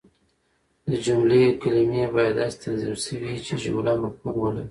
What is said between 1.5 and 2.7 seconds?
کلیمې باید داسي